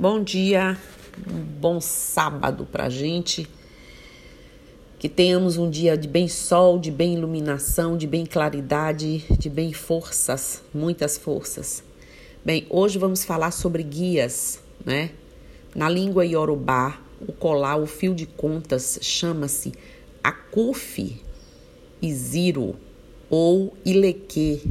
Bom 0.00 0.22
dia, 0.22 0.76
um 1.30 1.38
bom 1.38 1.78
sábado 1.78 2.66
pra 2.72 2.88
gente. 2.88 3.46
Que 4.98 5.06
tenhamos 5.06 5.58
um 5.58 5.68
dia 5.68 5.96
de 5.98 6.08
bem 6.08 6.28
sol, 6.28 6.78
de 6.78 6.90
bem 6.90 7.14
iluminação, 7.14 7.96
de 7.96 8.06
bem 8.06 8.24
claridade, 8.24 9.18
de 9.38 9.50
bem 9.50 9.72
forças, 9.72 10.62
muitas 10.72 11.18
forças. 11.18 11.84
Bem, 12.42 12.66
hoje 12.70 12.98
vamos 12.98 13.22
falar 13.22 13.50
sobre 13.50 13.82
guias, 13.82 14.60
né? 14.84 15.10
Na 15.74 15.90
língua 15.90 16.24
iorubá, 16.24 16.98
o 17.20 17.30
colar, 17.30 17.76
o 17.76 17.86
fio 17.86 18.14
de 18.14 18.24
contas, 18.24 18.98
chama-se 19.02 19.72
akufi 20.24 21.20
iziro 22.00 22.74
ou 23.28 23.76
ileque. 23.84 24.62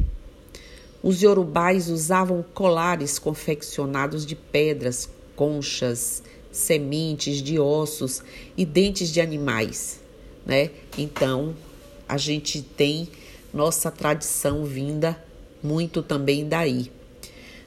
Os 1.02 1.20
yorubais 1.20 1.88
usavam 1.88 2.44
colares 2.54 3.18
confeccionados 3.18 4.24
de 4.24 4.36
pedras, 4.36 5.08
conchas, 5.34 6.22
sementes 6.50 7.42
de 7.42 7.58
ossos 7.58 8.22
e 8.56 8.64
dentes 8.64 9.08
de 9.08 9.20
animais, 9.20 9.98
né? 10.46 10.70
Então, 10.96 11.56
a 12.08 12.16
gente 12.16 12.62
tem 12.62 13.08
nossa 13.52 13.90
tradição 13.90 14.64
vinda 14.64 15.20
muito 15.62 16.02
também 16.02 16.48
daí. 16.48 16.92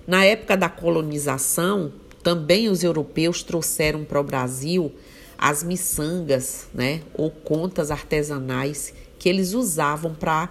Na 0.07 0.23
época 0.23 0.55
da 0.55 0.70
colonização, 0.70 1.91
também 2.21 2.70
os 2.70 2.84
europeus 2.84 3.43
trouxeram 3.43 4.04
para 4.04 4.20
o 4.20 4.23
Brasil 4.23 4.93
as 5.38 5.63
miçangas, 5.63 6.67
né, 6.73 7.02
ou 7.13 7.29
contas 7.29 7.91
artesanais 7.91 8.93
que 9.20 9.27
eles 9.27 9.54
usavam 9.54 10.13
para 10.13 10.49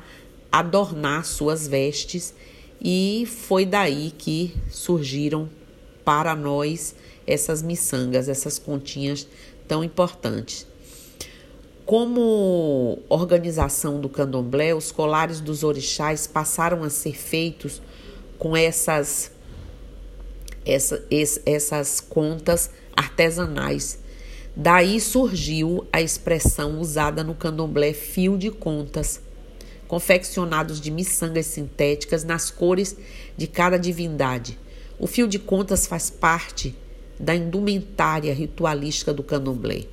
adornar 0.53 1.25
suas 1.25 1.66
vestes 1.66 2.34
e 2.80 3.27
foi 3.27 3.64
daí 3.64 4.12
que 4.16 4.55
surgiram 4.70 5.48
para 6.05 6.34
nós 6.34 6.95
essas 7.27 7.62
miçangas, 7.62 8.28
essas 8.28 8.59
continhas 8.59 9.27
tão 9.66 9.83
importantes. 9.83 10.67
Como 11.86 12.98
organização 13.08 14.00
do 14.00 14.08
candomblé, 14.08 14.75
os 14.75 14.91
colares 14.91 15.41
dos 15.41 15.62
orixás 15.62 16.27
passaram 16.27 16.83
a 16.83 16.91
ser 16.91 17.14
feitos 17.14 17.83
com 18.39 18.56
essas, 18.56 19.30
essa, 20.64 21.05
essas 21.45 22.00
contas 22.00 22.70
artesanais. 22.97 23.98
Daí 24.56 25.00
surgiu 25.00 25.86
a 25.92 26.00
expressão 26.00 26.80
usada 26.80 27.25
no 27.25 27.34
candomblé 27.34 27.92
fio 27.92 28.39
de 28.39 28.50
contas, 28.50 29.20
confeccionados 29.95 30.81
de 30.81 30.91
miçangas 30.91 31.47
sintéticas 31.47 32.25
nas 32.25 32.50
cores 32.50 32.97
de 33.37 33.47
cada 33.47 33.78
divindade. 33.78 34.59
O 34.98 35.06
fio 35.06 35.28
de 35.28 35.39
contas 35.39 35.86
faz 35.86 36.11
parte 36.11 36.75
da 37.17 37.33
indumentária 37.33 38.34
ritualística 38.34 39.14
do 39.14 39.23
candomblé, 39.23 39.84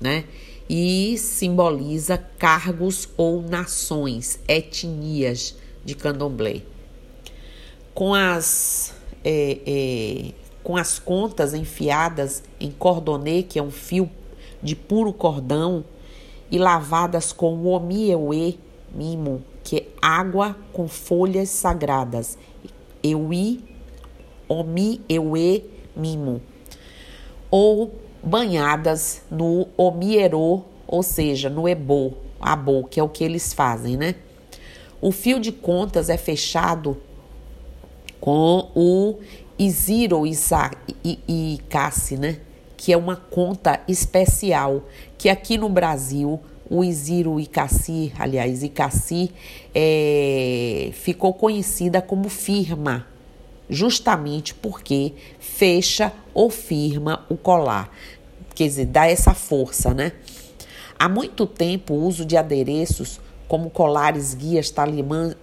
né? 0.00 0.24
E 0.66 1.18
simboliza 1.18 2.16
cargos 2.38 3.06
ou 3.18 3.42
nações, 3.42 4.40
etnias 4.48 5.56
de 5.84 5.94
candomblé. 5.94 6.62
Com 7.92 8.14
as, 8.14 8.94
é, 9.22 9.58
é, 9.66 10.32
com 10.64 10.74
as 10.74 10.98
contas 10.98 11.52
enfiadas 11.52 12.42
em 12.58 12.70
cordonê, 12.70 13.42
que 13.42 13.58
é 13.58 13.62
um 13.62 13.70
fio 13.70 14.08
de 14.62 14.74
puro 14.74 15.12
cordão, 15.12 15.84
e 16.50 16.56
lavadas 16.56 17.30
com 17.30 17.58
o 17.58 17.66
omieue, 17.66 18.58
mimo, 18.94 19.44
água 20.00 20.56
com 20.72 20.88
folhas 20.88 21.48
sagradas. 21.48 22.38
Eui, 23.02 23.62
omi, 24.48 25.00
eue, 25.08 25.64
mimo. 25.96 26.40
Ou 27.50 27.94
banhadas 28.22 29.22
no 29.30 29.66
omierô, 29.76 30.62
ou 30.86 31.02
seja, 31.02 31.48
no 31.48 31.68
ebô, 31.68 32.12
abô, 32.40 32.84
que 32.84 33.00
é 33.00 33.02
o 33.02 33.08
que 33.08 33.24
eles 33.24 33.52
fazem, 33.52 33.96
né? 33.96 34.14
O 35.00 35.10
fio 35.10 35.40
de 35.40 35.50
contas 35.50 36.10
é 36.10 36.16
fechado 36.16 36.96
com 38.20 38.70
o 38.74 39.18
Isiro 39.58 40.24
e 40.26 41.60
Cassi, 41.68 42.16
né? 42.16 42.38
Que 42.76 42.92
é 42.92 42.96
uma 42.96 43.16
conta 43.16 43.80
especial 43.88 44.82
que 45.16 45.28
aqui 45.28 45.56
no 45.56 45.68
Brasil 45.68 46.40
o 46.70 46.84
Isiro 46.84 47.40
Icassi, 47.40 48.12
aliás, 48.16 48.62
Icassi, 48.62 49.32
é, 49.74 50.90
ficou 50.94 51.34
conhecida 51.34 52.00
como 52.00 52.28
firma, 52.28 53.08
justamente 53.68 54.54
porque 54.54 55.12
fecha 55.40 56.12
ou 56.32 56.48
firma 56.48 57.26
o 57.28 57.36
colar, 57.36 57.92
quer 58.54 58.68
dizer, 58.68 58.86
dá 58.86 59.08
essa 59.08 59.34
força, 59.34 59.92
né? 59.92 60.12
Há 60.96 61.08
muito 61.08 61.44
tempo 61.44 61.94
o 61.94 62.06
uso 62.06 62.24
de 62.24 62.36
adereços 62.36 63.20
como 63.48 63.68
colares, 63.68 64.32
guias, 64.32 64.72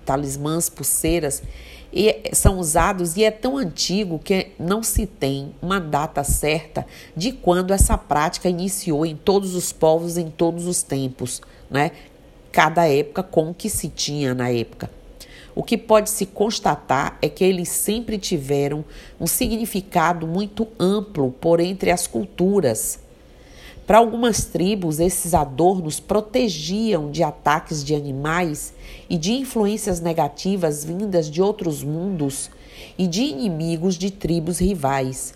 talismãs, 0.06 0.70
pulseiras 0.70 1.44
e 1.92 2.30
são 2.34 2.60
usados 2.60 3.16
e 3.16 3.24
é 3.24 3.32
tão 3.32 3.58
antigo 3.58 4.20
que 4.20 4.48
não 4.60 4.84
se 4.84 5.06
tem 5.06 5.54
uma 5.62 5.80
data 5.80 6.24
certa 6.24 6.86
de 7.16 7.32
quando 7.32 7.74
essa 7.74 7.98
prática 7.98 8.50
iniciou 8.50 9.06
em 9.06 9.16
todos 9.16 9.56
os 9.56 9.72
povos, 9.72 10.18
em 10.18 10.30
todos 10.30 10.68
os 10.68 10.84
tempos, 10.84 11.42
né? 11.70 11.92
Cada 12.52 12.88
época 12.88 13.24
com 13.24 13.50
o 13.50 13.54
que 13.54 13.70
se 13.70 13.88
tinha 13.90 14.34
na 14.34 14.50
época. 14.50 14.90
O 15.56 15.64
que 15.64 15.78
pode 15.78 16.10
se 16.10 16.26
constatar 16.26 17.18
é 17.22 17.28
que 17.28 17.44
eles 17.44 17.70
sempre 17.70 18.18
tiveram 18.18 18.86
um 19.20 19.26
significado 19.26 20.28
muito 20.28 20.68
amplo 20.80 21.32
por 21.32 21.60
entre 21.60 21.90
as 21.90 22.06
culturas 22.06 23.00
para 23.88 24.00
algumas 24.00 24.44
tribos, 24.44 25.00
esses 25.00 25.34
adornos 25.34 25.98
protegiam 25.98 27.10
de 27.10 27.24
ataques 27.24 27.86
de 27.86 27.96
animais 27.96 28.74
e 29.10 29.18
de 29.18 29.32
influências 29.32 30.02
negativas 30.02 30.84
vindas 30.84 31.32
de 31.32 31.42
outros 31.42 31.86
mundos 31.86 32.52
e 32.98 33.08
de 33.08 33.22
inimigos 33.22 33.96
de 33.96 34.12
tribos 34.12 34.60
rivais. 34.60 35.34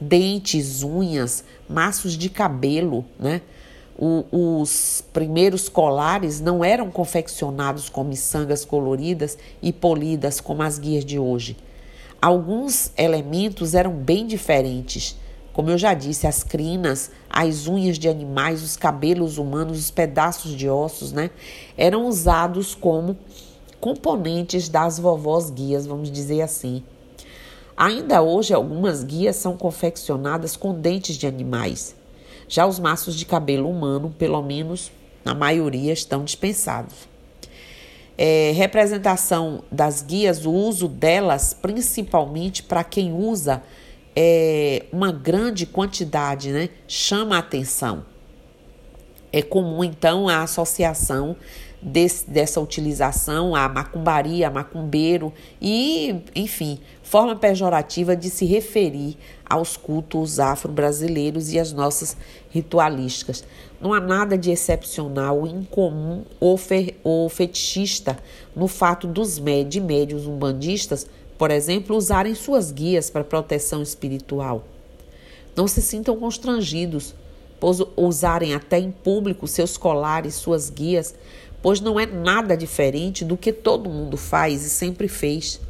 Dentes, 0.00 0.82
unhas, 0.82 1.44
maços 1.68 2.14
de 2.14 2.30
cabelo, 2.30 3.04
né? 3.20 3.42
O, 3.98 4.24
os 4.62 5.04
primeiros 5.12 5.68
colares 5.68 6.40
não 6.40 6.64
eram 6.64 6.90
confeccionados 6.90 7.90
com 7.90 8.02
miçangas 8.02 8.64
coloridas 8.64 9.36
e 9.60 9.74
polidas 9.74 10.40
como 10.40 10.62
as 10.62 10.78
guias 10.78 11.04
de 11.04 11.18
hoje. 11.18 11.54
Alguns 12.22 12.92
elementos 12.96 13.74
eram 13.74 13.92
bem 13.92 14.26
diferentes 14.26 15.16
como 15.58 15.70
eu 15.70 15.76
já 15.76 15.92
disse, 15.92 16.24
as 16.24 16.44
crinas, 16.44 17.10
as 17.40 17.68
unhas 17.68 18.00
de 18.00 18.08
animais, 18.08 18.64
os 18.64 18.76
cabelos 18.76 19.38
humanos, 19.38 19.78
os 19.78 19.92
pedaços 19.92 20.56
de 20.56 20.68
ossos, 20.68 21.12
né? 21.12 21.30
Eram 21.76 22.08
usados 22.08 22.74
como 22.74 23.16
componentes 23.78 24.68
das 24.68 24.98
vovós 24.98 25.48
guias, 25.48 25.86
vamos 25.86 26.10
dizer 26.10 26.42
assim. 26.42 26.82
Ainda 27.76 28.22
hoje, 28.22 28.52
algumas 28.52 29.04
guias 29.04 29.36
são 29.36 29.56
confeccionadas 29.56 30.56
com 30.56 30.74
dentes 30.74 31.14
de 31.14 31.28
animais. 31.28 31.94
Já 32.48 32.66
os 32.66 32.80
maços 32.80 33.14
de 33.14 33.24
cabelo 33.24 33.70
humano, 33.70 34.12
pelo 34.18 34.42
menos 34.42 34.90
na 35.24 35.32
maioria, 35.32 35.92
estão 35.92 36.24
dispensados. 36.24 37.08
É, 38.16 38.50
representação 38.50 39.62
das 39.70 40.02
guias, 40.02 40.44
o 40.44 40.50
uso 40.50 40.88
delas, 40.88 41.54
principalmente 41.54 42.64
para 42.64 42.82
quem 42.82 43.12
usa 43.12 43.62
é, 44.20 44.86
uma 44.92 45.12
grande 45.12 45.64
quantidade, 45.64 46.50
né, 46.50 46.70
chama 46.88 47.36
a 47.36 47.38
atenção. 47.38 48.04
É 49.32 49.42
comum, 49.42 49.84
então, 49.84 50.28
a 50.28 50.42
associação 50.42 51.36
desse, 51.80 52.28
dessa 52.28 52.60
utilização 52.60 53.54
a 53.54 53.68
macumbaria, 53.68 54.48
a 54.48 54.50
macumbeiro 54.50 55.32
e, 55.62 56.16
enfim, 56.34 56.80
forma 57.00 57.36
pejorativa 57.36 58.16
de 58.16 58.28
se 58.28 58.44
referir 58.44 59.16
aos 59.48 59.76
cultos 59.76 60.40
afro-brasileiros 60.40 61.52
e 61.52 61.60
às 61.60 61.72
nossas 61.72 62.16
ritualísticas. 62.50 63.44
Não 63.80 63.94
há 63.94 64.00
nada 64.00 64.36
de 64.36 64.50
excepcional, 64.50 65.46
incomum 65.46 66.24
ou, 66.40 66.56
fe, 66.56 66.96
ou 67.04 67.28
fetichista 67.28 68.18
no 68.56 68.66
fato 68.66 69.06
dos 69.06 69.40
de 69.68 69.80
médios 69.80 70.26
umbandistas 70.26 71.06
por 71.38 71.52
exemplo, 71.52 71.96
usarem 71.96 72.34
suas 72.34 72.72
guias 72.72 73.08
para 73.08 73.22
proteção 73.22 73.80
espiritual. 73.80 74.64
Não 75.54 75.68
se 75.68 75.80
sintam 75.80 76.16
constrangidos, 76.16 77.14
pois 77.60 77.78
usarem 77.96 78.54
até 78.54 78.78
em 78.78 78.90
público 78.90 79.46
seus 79.46 79.76
colares, 79.76 80.34
suas 80.34 80.68
guias, 80.68 81.14
pois 81.62 81.80
não 81.80 81.98
é 81.98 82.06
nada 82.06 82.56
diferente 82.56 83.24
do 83.24 83.36
que 83.36 83.52
todo 83.52 83.88
mundo 83.88 84.16
faz 84.16 84.64
e 84.64 84.70
sempre 84.70 85.06
fez. 85.06 85.60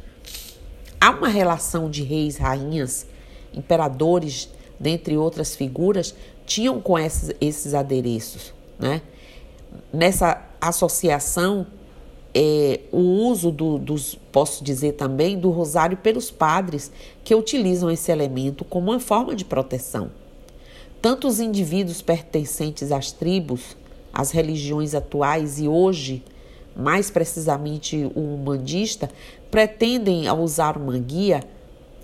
Há 0.98 1.10
uma 1.10 1.28
relação 1.28 1.90
de 1.90 2.02
reis, 2.02 2.36
rainhas, 2.38 3.06
imperadores, 3.54 4.48
dentre 4.80 5.16
outras 5.16 5.54
figuras, 5.54 6.14
tinham 6.46 6.80
com 6.80 6.98
esses, 6.98 7.34
esses 7.40 7.74
adereços. 7.74 8.54
Né? 8.78 9.02
Nessa 9.92 10.42
associação 10.60 11.66
é, 12.34 12.80
o 12.92 12.98
uso 12.98 13.50
do, 13.50 13.78
dos, 13.78 14.14
posso 14.30 14.62
dizer 14.62 14.92
também, 14.92 15.38
do 15.38 15.50
rosário 15.50 15.96
pelos 15.96 16.30
padres 16.30 16.92
que 17.24 17.34
utilizam 17.34 17.90
esse 17.90 18.12
elemento 18.12 18.64
como 18.64 18.90
uma 18.90 19.00
forma 19.00 19.34
de 19.34 19.44
proteção. 19.44 20.10
Tanto 21.00 21.28
os 21.28 21.40
indivíduos 21.40 22.02
pertencentes 22.02 22.92
às 22.92 23.12
tribos, 23.12 23.76
às 24.12 24.30
religiões 24.30 24.94
atuais 24.94 25.58
e 25.58 25.68
hoje, 25.68 26.22
mais 26.76 27.10
precisamente 27.10 28.10
o 28.14 28.34
humanista, 28.34 29.10
pretendem, 29.50 30.26
ao 30.26 30.40
usar 30.40 30.76
uma 30.76 30.98
guia 30.98 31.42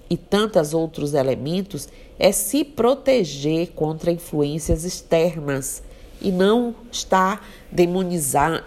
e 0.08 0.16
tantos 0.16 0.74
outros 0.74 1.12
elementos, 1.14 1.88
é 2.18 2.30
se 2.32 2.64
proteger 2.64 3.72
contra 3.72 4.12
influências 4.12 4.84
externas 4.84 5.82
e 6.20 6.30
não 6.30 6.74
estar 6.90 7.46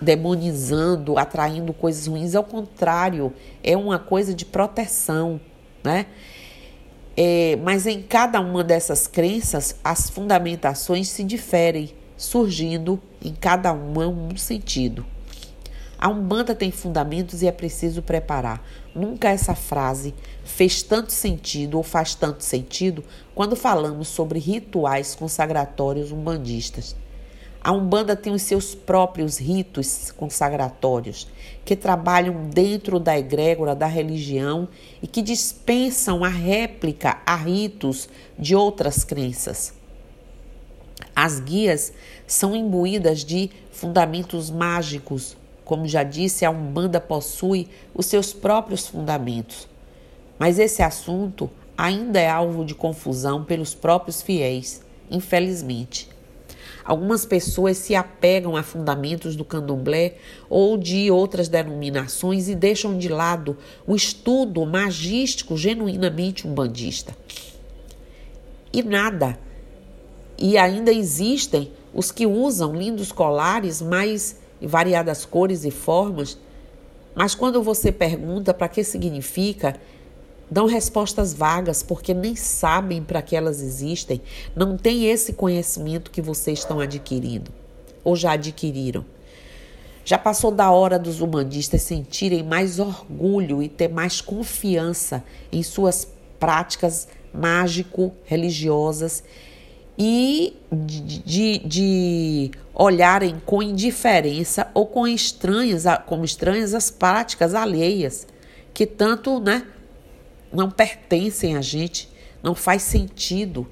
demonizando, 0.01 1.17
atraindo 1.17 1.73
coisas 1.73 2.07
ruins. 2.07 2.35
Ao 2.35 2.43
contrário, 2.43 3.33
é 3.63 3.75
uma 3.75 3.97
coisa 3.97 4.33
de 4.33 4.45
proteção, 4.45 5.39
né? 5.83 6.07
É, 7.15 7.57
mas 7.63 7.87
em 7.87 8.01
cada 8.01 8.39
uma 8.39 8.63
dessas 8.63 9.07
crenças, 9.07 9.75
as 9.83 10.09
fundamentações 10.09 11.07
se 11.07 11.23
diferem, 11.23 11.91
surgindo 12.15 13.01
em 13.23 13.33
cada 13.33 13.73
uma 13.73 14.07
um 14.07 14.37
sentido. 14.37 15.03
A 15.99 16.09
Umbanda 16.09 16.53
tem 16.53 16.69
fundamentos 16.69 17.41
e 17.41 17.47
é 17.47 17.51
preciso 17.51 18.03
preparar. 18.03 18.63
Nunca 18.93 19.29
essa 19.29 19.55
frase 19.55 20.13
fez 20.43 20.83
tanto 20.83 21.11
sentido 21.11 21.75
ou 21.77 21.81
faz 21.81 22.13
tanto 22.13 22.43
sentido 22.43 23.03
quando 23.33 23.55
falamos 23.55 24.07
sobre 24.07 24.37
rituais 24.37 25.15
consagratórios 25.15 26.11
umbandistas. 26.11 26.95
A 27.67 27.73
Umbanda 27.73 28.15
tem 28.15 28.31
os 28.31 28.43
seus 28.43 28.73
próprios 28.73 29.37
ritos 29.37 30.09
consagratórios, 30.11 31.27
que 31.65 31.75
trabalham 31.75 32.45
dentro 32.45 32.97
da 32.97 33.19
egrégora 33.19 33.75
da 33.75 33.87
religião 33.87 34.69
e 35.03 35.05
que 35.05 35.21
dispensam 35.21 36.23
a 36.23 36.29
réplica 36.29 37.17
a 37.25 37.35
ritos 37.35 38.07
de 38.39 38.55
outras 38.55 39.03
crenças. 39.03 39.73
As 41.13 41.41
guias 41.41 41.91
são 42.25 42.55
imbuídas 42.55 43.25
de 43.25 43.49
fundamentos 43.69 44.49
mágicos. 44.49 45.35
Como 45.65 45.85
já 45.89 46.03
disse, 46.03 46.45
a 46.45 46.49
Umbanda 46.49 47.01
possui 47.01 47.67
os 47.93 48.05
seus 48.05 48.31
próprios 48.31 48.87
fundamentos. 48.87 49.67
Mas 50.39 50.57
esse 50.57 50.81
assunto 50.81 51.51
ainda 51.77 52.17
é 52.17 52.29
alvo 52.29 52.63
de 52.63 52.73
confusão 52.73 53.43
pelos 53.43 53.75
próprios 53.75 54.21
fiéis, 54.21 54.81
infelizmente. 55.11 56.15
Algumas 56.83 57.25
pessoas 57.25 57.77
se 57.77 57.95
apegam 57.95 58.55
a 58.55 58.63
fundamentos 58.63 59.35
do 59.35 59.45
candomblé 59.45 60.15
ou 60.49 60.77
de 60.77 61.11
outras 61.11 61.47
denominações 61.47 62.47
e 62.47 62.55
deixam 62.55 62.97
de 62.97 63.09
lado 63.09 63.57
o 63.85 63.95
estudo 63.95 64.65
magístico 64.65 65.57
genuinamente 65.57 66.47
umbandista. 66.47 67.15
E 68.71 68.83
nada. 68.83 69.39
E 70.37 70.57
ainda 70.57 70.91
existem 70.91 71.71
os 71.93 72.11
que 72.11 72.25
usam 72.25 72.75
lindos 72.75 73.11
colares 73.11 73.81
mais 73.81 74.37
variadas 74.61 75.25
cores 75.25 75.65
e 75.65 75.71
formas, 75.71 76.37
mas 77.15 77.33
quando 77.33 77.63
você 77.63 77.91
pergunta 77.91 78.53
para 78.53 78.67
que 78.67 78.83
significa, 78.83 79.79
dão 80.49 80.65
respostas 80.65 81.33
vagas 81.33 81.83
porque 81.83 82.13
nem 82.13 82.35
sabem 82.35 83.03
para 83.03 83.21
que 83.21 83.35
elas 83.35 83.61
existem, 83.61 84.21
não 84.55 84.77
têm 84.77 85.05
esse 85.09 85.33
conhecimento 85.33 86.11
que 86.11 86.21
vocês 86.21 86.59
estão 86.59 86.79
adquirindo 86.79 87.51
ou 88.03 88.15
já 88.15 88.31
adquiriram. 88.33 89.05
Já 90.05 90.17
passou 90.17 90.51
da 90.51 90.71
hora 90.71 90.97
dos 90.97 91.19
humanistas 91.19 91.81
sentirem 91.81 92.41
mais 92.41 92.79
orgulho 92.79 93.61
e 93.61 93.67
ter 93.67 93.89
mais 93.89 94.21
confiança 94.21 95.21
em 95.51 95.61
suas 95.61 96.07
práticas 96.39 97.09
mágico-religiosas 97.33 99.21
e 99.97 100.55
de, 100.71 101.01
de, 101.01 101.57
de, 101.59 102.51
olharem 102.73 103.41
com 103.45 103.61
indiferença 103.61 104.69
ou 104.73 104.85
com 104.85 105.07
estranhas, 105.07 105.83
como 106.05 106.23
estranhas 106.23 106.73
as 106.73 106.91
práticas 106.91 107.53
alheias, 107.53 108.27
que 108.73 108.85
tanto, 108.85 109.39
né, 109.39 109.65
não 110.51 110.69
pertencem 110.69 111.55
a 111.55 111.61
gente, 111.61 112.09
não 112.41 112.55
faz 112.55 112.83
sentido. 112.83 113.67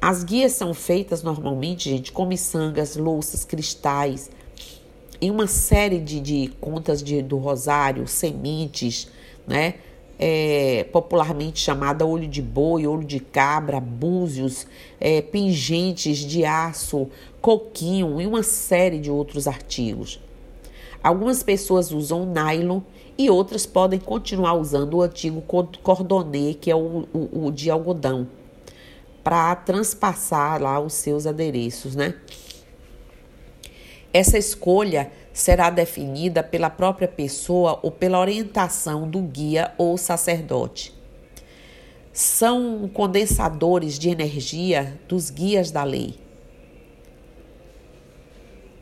As 0.00 0.22
guias 0.22 0.52
são 0.52 0.74
feitas 0.74 1.22
normalmente, 1.22 1.90
gente, 1.90 2.12
com 2.12 2.26
miçangas, 2.26 2.96
louças, 2.96 3.44
cristais, 3.44 4.30
em 5.20 5.30
uma 5.30 5.46
série 5.46 5.98
de, 5.98 6.20
de 6.20 6.52
contas 6.60 7.02
de, 7.02 7.22
do 7.22 7.38
rosário, 7.38 8.06
sementes, 8.06 9.08
né? 9.46 9.74
É, 10.18 10.84
popularmente 10.92 11.60
chamada 11.60 12.06
olho 12.06 12.26
de 12.26 12.40
boi, 12.40 12.86
olho 12.86 13.04
de 13.04 13.20
cabra, 13.20 13.78
búzios, 13.78 14.66
é, 14.98 15.20
pingentes 15.20 16.18
de 16.18 16.42
aço, 16.42 17.08
coquinho 17.40 18.18
e 18.18 18.26
uma 18.26 18.42
série 18.42 18.98
de 18.98 19.10
outros 19.10 19.46
artigos. 19.46 20.18
Algumas 21.02 21.42
pessoas 21.42 21.92
usam 21.92 22.24
nylon 22.24 22.80
e 23.18 23.30
outras 23.30 23.64
podem 23.64 23.98
continuar 23.98 24.54
usando 24.54 24.94
o 24.94 25.02
antigo 25.02 25.42
cordonê, 25.82 26.54
que 26.54 26.70
é 26.70 26.76
o, 26.76 27.08
o, 27.12 27.46
o 27.46 27.50
de 27.50 27.70
algodão, 27.70 28.28
para 29.24 29.54
transpassar 29.56 30.60
lá 30.62 30.78
os 30.78 30.92
seus 30.92 31.26
adereços, 31.26 31.96
né? 31.96 32.14
Essa 34.12 34.38
escolha 34.38 35.10
será 35.32 35.68
definida 35.68 36.42
pela 36.42 36.70
própria 36.70 37.08
pessoa 37.08 37.78
ou 37.82 37.90
pela 37.90 38.18
orientação 38.18 39.08
do 39.08 39.20
guia 39.20 39.74
ou 39.76 39.98
sacerdote. 39.98 40.94
São 42.12 42.88
condensadores 42.94 43.98
de 43.98 44.08
energia 44.08 44.98
dos 45.06 45.28
guias 45.28 45.70
da 45.70 45.84
lei. 45.84 46.18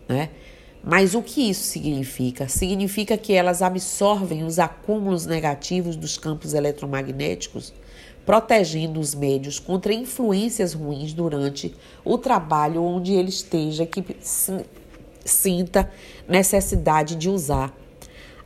Né? 0.08 0.31
Mas 0.86 1.14
o 1.14 1.22
que 1.22 1.48
isso 1.48 1.64
significa? 1.64 2.46
Significa 2.46 3.16
que 3.16 3.32
elas 3.32 3.62
absorvem 3.62 4.44
os 4.44 4.58
acúmulos 4.58 5.25
negativos 5.25 5.96
dos 5.96 6.19
campos 6.19 6.52
eletromagnéticos, 6.52 7.72
protegendo 8.26 9.00
os 9.00 9.14
médios 9.14 9.58
contra 9.58 9.94
influências 9.94 10.75
ruins 10.75 11.14
durante 11.14 11.75
o 12.04 12.19
trabalho 12.19 12.82
onde 12.82 13.14
ele 13.14 13.31
esteja 13.31 13.86
que 13.86 14.04
sinta 15.25 15.90
necessidade 16.28 17.16
de 17.16 17.31
usar. 17.31 17.75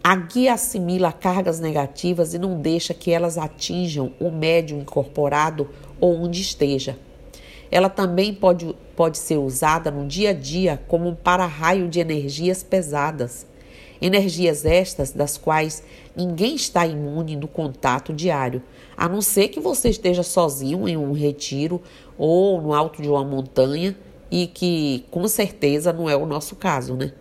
A 0.03 0.15
guia 0.15 0.55
assimila 0.55 1.11
cargas 1.11 1.59
negativas 1.59 2.35
e 2.35 2.39
não 2.39 2.61
deixa 2.61 2.95
que 2.95 3.11
elas 3.11 3.37
atinjam 3.37 4.13
o 4.21 4.31
médium 4.31 4.81
incorporado 4.81 5.69
ou 6.01 6.15
onde 6.15 6.41
esteja. 6.41 6.97
Ela 7.71 7.89
também 7.89 8.33
pode, 8.35 8.75
pode 8.97 9.19
ser 9.19 9.37
usada 9.39 9.91
no 9.91 10.07
dia 10.07 10.31
a 10.31 10.33
dia 10.33 10.81
como 10.89 11.09
um 11.09 11.15
para-raio 11.15 11.89
de 11.89 12.01
energias 12.01 12.63
pesadas. 12.63 13.47
Energias 14.01 14.65
estas 14.65 15.11
das 15.11 15.37
quais 15.37 15.83
ninguém 16.17 16.55
está 16.55 16.87
imune 16.87 17.37
no 17.37 17.49
contato 17.49 18.13
diário, 18.13 18.63
a 18.97 19.09
não 19.09 19.21
ser 19.21 19.49
que 19.49 19.59
você 19.59 19.89
esteja 19.89 20.23
sozinho 20.23 20.89
em 20.89 20.97
um 20.97 21.13
retiro 21.13 21.83
ou 22.17 22.63
no 22.63 22.73
alto 22.73 23.03
de 23.03 23.09
uma 23.09 23.25
montanha 23.25 23.97
e 24.31 24.47
que 24.47 25.05
com 25.11 25.27
certeza 25.27 25.93
não 25.93 26.09
é 26.09 26.17
o 26.17 26.27
nosso 26.27 26.55
caso, 26.55 26.95
né? 26.95 27.13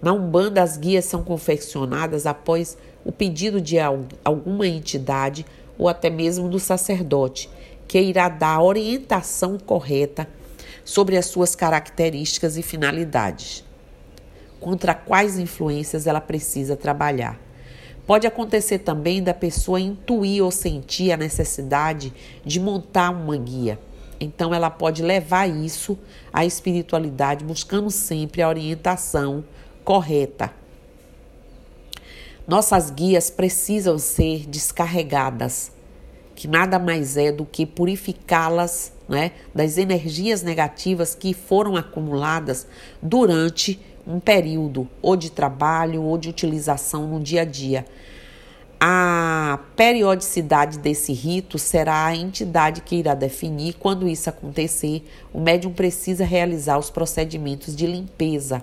Na 0.00 0.12
Umbanda, 0.12 0.62
as 0.62 0.76
guias 0.76 1.04
são 1.04 1.22
confeccionadas 1.22 2.26
após 2.26 2.76
o 3.04 3.10
pedido 3.10 3.60
de 3.60 3.76
alguma 3.78 4.66
entidade 4.66 5.44
ou 5.78 5.88
até 5.88 6.10
mesmo 6.10 6.48
do 6.48 6.58
sacerdote, 6.58 7.48
que 7.96 8.02
irá 8.02 8.28
dar 8.28 8.60
orientação 8.60 9.56
correta 9.56 10.28
sobre 10.84 11.16
as 11.16 11.24
suas 11.24 11.54
características 11.56 12.58
e 12.58 12.62
finalidades, 12.62 13.64
contra 14.60 14.94
quais 14.94 15.38
influências 15.38 16.06
ela 16.06 16.20
precisa 16.20 16.76
trabalhar. 16.76 17.40
Pode 18.06 18.26
acontecer 18.26 18.80
também 18.80 19.22
da 19.22 19.32
pessoa 19.32 19.80
intuir 19.80 20.44
ou 20.44 20.50
sentir 20.50 21.10
a 21.10 21.16
necessidade 21.16 22.12
de 22.44 22.60
montar 22.60 23.08
uma 23.08 23.34
guia. 23.38 23.78
Então, 24.20 24.52
ela 24.52 24.68
pode 24.68 25.02
levar 25.02 25.48
isso 25.48 25.98
à 26.30 26.44
espiritualidade, 26.44 27.46
buscando 27.46 27.90
sempre 27.90 28.42
a 28.42 28.48
orientação 28.50 29.42
correta. 29.82 30.52
Nossas 32.46 32.90
guias 32.90 33.30
precisam 33.30 33.98
ser 33.98 34.46
descarregadas 34.46 35.74
que 36.36 36.46
nada 36.46 36.78
mais 36.78 37.16
é 37.16 37.32
do 37.32 37.44
que 37.44 37.64
purificá-las 37.64 38.92
né, 39.08 39.32
das 39.54 39.78
energias 39.78 40.42
negativas 40.42 41.14
que 41.14 41.32
foram 41.32 41.76
acumuladas 41.76 42.66
durante 43.02 43.80
um 44.06 44.20
período 44.20 44.86
ou 45.00 45.16
de 45.16 45.30
trabalho 45.30 46.02
ou 46.02 46.16
de 46.18 46.28
utilização 46.28 47.08
no 47.08 47.18
dia 47.18 47.42
a 47.42 47.44
dia. 47.44 47.86
A 48.78 49.58
periodicidade 49.74 50.78
desse 50.78 51.12
rito 51.12 51.58
será 51.58 52.04
a 52.04 52.14
entidade 52.14 52.82
que 52.82 52.96
irá 52.96 53.14
definir. 53.14 53.74
Quando 53.74 54.06
isso 54.06 54.28
acontecer, 54.28 55.02
o 55.32 55.40
médium 55.40 55.72
precisa 55.72 56.26
realizar 56.26 56.76
os 56.78 56.90
procedimentos 56.90 57.74
de 57.74 57.86
limpeza. 57.86 58.62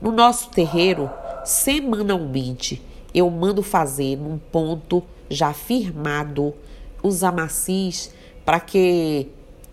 No 0.00 0.12
nosso 0.12 0.50
terreiro, 0.50 1.10
semanalmente 1.44 2.80
eu 3.16 3.30
mando 3.30 3.62
fazer 3.62 4.16
num 4.16 4.36
ponto 4.36 5.02
já 5.30 5.54
firmado 5.54 6.54
os 7.02 7.24
amacis 7.24 8.12
para 8.44 8.60
que 8.60 9.28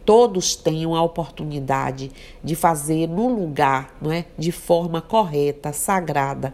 todos 0.06 0.56
tenham 0.56 0.96
a 0.96 1.04
oportunidade 1.04 2.10
de 2.42 2.56
fazer 2.56 3.08
no 3.08 3.28
lugar, 3.28 3.96
não 4.02 4.12
é, 4.12 4.26
de 4.38 4.52
forma 4.54 5.02
correta, 5.02 5.74
sagrada, 5.74 6.54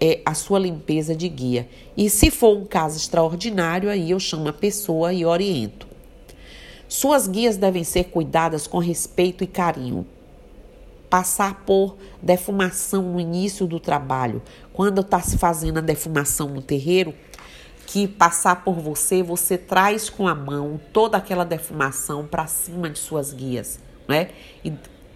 é, 0.00 0.20
a 0.24 0.32
sua 0.32 0.58
limpeza 0.58 1.14
de 1.14 1.28
guia. 1.28 1.68
E 1.94 2.08
se 2.08 2.30
for 2.30 2.56
um 2.56 2.64
caso 2.64 2.96
extraordinário, 2.96 3.90
aí 3.90 4.10
eu 4.10 4.18
chamo 4.18 4.48
a 4.48 4.52
pessoa 4.52 5.12
e 5.12 5.26
oriento. 5.26 5.86
Suas 6.88 7.28
guias 7.28 7.56
devem 7.56 7.84
ser 7.84 8.04
cuidadas 8.04 8.66
com 8.66 8.78
respeito 8.78 9.44
e 9.44 9.46
carinho. 9.46 10.06
Passar 11.08 11.64
por 11.64 11.96
defumação 12.20 13.02
no 13.02 13.20
início 13.20 13.66
do 13.66 13.78
trabalho, 13.78 14.42
quando 14.74 15.00
está 15.00 15.20
se 15.20 15.38
fazendo 15.38 15.78
a 15.78 15.80
defumação 15.80 16.48
no 16.48 16.60
terreiro, 16.60 17.14
que 17.86 18.08
passar 18.08 18.64
por 18.64 18.74
você, 18.74 19.22
você 19.22 19.56
traz 19.56 20.10
com 20.10 20.26
a 20.26 20.34
mão 20.34 20.80
toda 20.92 21.16
aquela 21.16 21.44
defumação 21.44 22.26
para 22.26 22.46
cima 22.48 22.90
de 22.90 22.98
suas 22.98 23.32
guias, 23.32 23.78
né? 24.08 24.30
E 24.64 24.72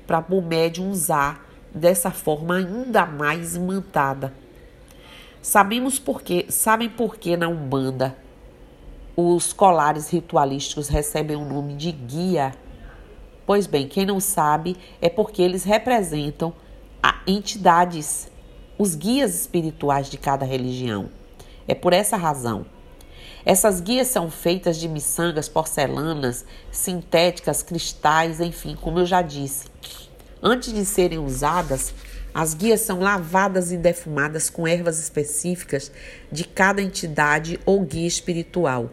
para 0.07 0.25
o 0.31 0.41
médium 0.41 0.91
usar 0.91 1.45
dessa 1.75 2.11
forma 2.11 2.57
ainda 2.57 3.05
mais 3.05 3.57
imantada. 3.57 4.33
Sabemos 5.43 5.99
por 5.99 6.23
quê, 6.23 6.47
sabem 6.49 6.89
por 6.89 7.17
que 7.17 7.37
na 7.37 7.49
Umbanda 7.49 8.17
os 9.17 9.53
colares 9.53 10.09
ritualísticos 10.09 10.89
recebem 10.89 11.37
o 11.37 11.45
nome 11.45 11.75
de 11.75 11.91
guia? 11.91 12.55
Pois 13.45 13.67
bem, 13.67 13.89
quem 13.89 14.07
não 14.07 14.21
sabe 14.21 14.77
é 15.03 15.09
porque 15.09 15.43
eles 15.43 15.65
representam 15.65 16.55
entidades, 17.27 18.31
os 18.79 18.95
guias 18.95 19.35
espirituais 19.35 20.09
de 20.09 20.17
cada 20.17 20.47
religião. 20.47 21.11
É 21.67 21.75
por 21.75 21.93
essa 21.93 22.17
razão. 22.17 22.65
Essas 23.45 23.81
guias 23.81 24.09
são 24.09 24.31
feitas 24.31 24.79
de 24.79 24.89
miçangas, 24.89 25.49
porcelanas, 25.49 26.45
sintéticas, 26.71 27.63
cristais, 27.63 28.41
enfim, 28.41 28.77
como 28.81 29.01
eu 29.01 29.07
já 29.07 29.21
disse. 29.21 29.67
Antes 30.41 30.73
de 30.73 30.85
serem 30.85 31.19
usadas, 31.19 31.93
as 32.33 32.55
guias 32.55 32.83
são 32.83 33.01
lavadas 33.01 33.73
e 33.73 33.77
defumadas 33.77 34.49
com 34.49 34.69
ervas 34.69 35.01
específicas 35.01 35.91
de 36.31 36.45
cada 36.45 36.81
entidade 36.81 37.59
ou 37.67 37.81
guia 37.81 38.07
espiritual. 38.07 38.91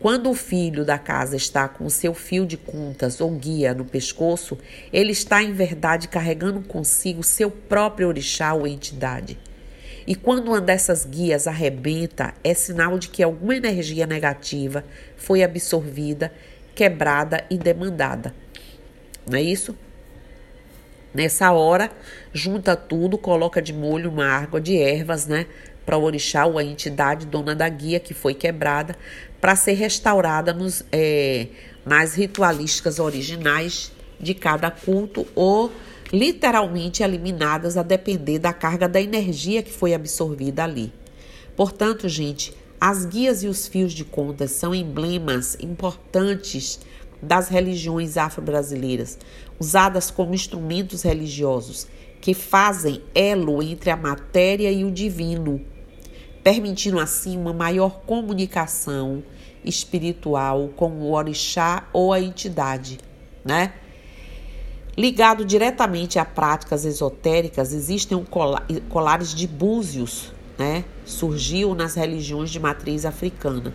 Quando 0.00 0.30
o 0.30 0.34
filho 0.34 0.84
da 0.84 0.98
casa 0.98 1.36
está 1.36 1.66
com 1.66 1.86
o 1.86 1.90
seu 1.90 2.12
fio 2.12 2.44
de 2.44 2.56
contas 2.56 3.20
ou 3.20 3.30
guia 3.30 3.72
no 3.72 3.84
pescoço, 3.84 4.58
ele 4.92 5.12
está 5.12 5.42
em 5.42 5.52
verdade 5.52 6.08
carregando 6.08 6.60
consigo 6.60 7.22
seu 7.22 7.50
próprio 7.50 8.08
orixá 8.08 8.52
ou 8.52 8.66
entidade. 8.66 9.38
E 10.06 10.14
quando 10.14 10.48
uma 10.48 10.60
dessas 10.60 11.04
guias 11.04 11.46
arrebenta, 11.46 12.34
é 12.44 12.54
sinal 12.54 12.98
de 12.98 13.08
que 13.08 13.22
alguma 13.22 13.56
energia 13.56 14.06
negativa 14.06 14.84
foi 15.16 15.42
absorvida, 15.42 16.32
quebrada 16.74 17.44
e 17.50 17.56
demandada. 17.56 18.34
Não 19.28 19.36
é 19.36 19.42
isso? 19.42 19.74
Nessa 21.12 21.50
hora, 21.50 21.90
junta 22.32 22.76
tudo, 22.76 23.16
coloca 23.16 23.62
de 23.62 23.72
molho 23.72 24.10
uma 24.10 24.26
água 24.26 24.60
de 24.60 24.76
ervas, 24.76 25.26
né? 25.26 25.46
Para 25.86 25.96
o 25.96 26.02
orixá 26.02 26.44
ou 26.44 26.58
a 26.58 26.64
entidade 26.64 27.24
dona 27.24 27.54
da 27.54 27.68
guia 27.68 28.00
que 28.00 28.12
foi 28.12 28.34
quebrada, 28.34 28.96
para 29.40 29.56
ser 29.56 29.74
restaurada 29.74 30.52
nos, 30.52 30.84
é, 30.92 31.46
nas 31.84 32.14
ritualísticas 32.14 32.98
originais 32.98 33.92
de 34.20 34.34
cada 34.34 34.70
culto 34.70 35.26
ou 35.34 35.70
literalmente 36.12 37.02
eliminadas 37.02 37.76
a 37.76 37.82
depender 37.82 38.38
da 38.38 38.52
carga 38.52 38.88
da 38.88 39.00
energia 39.00 39.62
que 39.62 39.72
foi 39.72 39.94
absorvida 39.94 40.64
ali. 40.64 40.92
Portanto, 41.56 42.08
gente, 42.08 42.52
as 42.80 43.06
guias 43.06 43.42
e 43.42 43.48
os 43.48 43.66
fios 43.66 43.92
de 43.92 44.04
contas 44.04 44.50
são 44.50 44.74
emblemas 44.74 45.56
importantes 45.60 46.78
das 47.22 47.48
religiões 47.48 48.16
afro-brasileiras, 48.16 49.18
usadas 49.58 50.10
como 50.10 50.34
instrumentos 50.34 51.02
religiosos 51.02 51.86
que 52.20 52.34
fazem 52.34 53.00
elo 53.14 53.62
entre 53.62 53.90
a 53.90 53.96
matéria 53.96 54.70
e 54.70 54.84
o 54.84 54.90
divino, 54.90 55.60
permitindo 56.46 57.00
assim 57.00 57.36
uma 57.36 57.52
maior 57.52 58.02
comunicação 58.06 59.20
espiritual 59.64 60.70
com 60.76 60.90
o 60.90 61.12
orixá 61.12 61.88
ou 61.92 62.12
a 62.12 62.20
entidade, 62.20 63.00
né? 63.44 63.72
Ligado 64.96 65.44
diretamente 65.44 66.20
a 66.20 66.24
práticas 66.24 66.84
esotéricas, 66.84 67.72
existem 67.72 68.24
colares 68.88 69.34
de 69.34 69.48
búzios, 69.48 70.32
né? 70.56 70.84
Surgiu 71.04 71.74
nas 71.74 71.96
religiões 71.96 72.48
de 72.48 72.60
matriz 72.60 73.04
africana. 73.04 73.74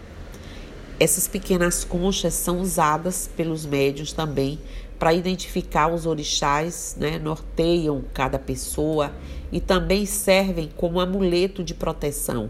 Essas 0.98 1.28
pequenas 1.28 1.84
conchas 1.84 2.36
são 2.36 2.62
usadas 2.62 3.30
pelos 3.36 3.66
médios 3.66 4.13
também 4.13 4.58
para 4.98 5.13
identificar 5.13 5.94
os 5.94 6.06
orixás, 6.06 6.96
né? 6.98 7.20
norteiam 7.20 8.01
cada 8.13 8.40
pessoa 8.40 9.12
e 9.51 9.60
também 9.60 10.06
servem 10.06 10.72
como 10.78 11.01
amuleto 11.01 11.66
de 11.66 11.74
proteção 11.74 12.50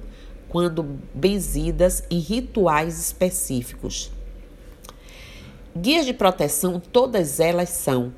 quando 0.52 1.00
benzidas 1.14 2.04
em 2.12 2.20
rituais 2.20 3.00
específicos. 3.00 4.12
Guias 5.74 6.06
de 6.06 6.14
proteção, 6.14 6.78
todas 6.78 7.40
elas 7.40 7.70
são 7.70 8.14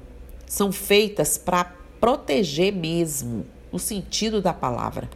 são 0.48 0.72
feitas 0.72 1.38
para 1.38 1.64
proteger 2.00 2.74
mesmo, 2.74 3.46
no 3.72 3.78
sentido 3.78 4.42
da 4.42 4.52
palavra. 4.52 5.08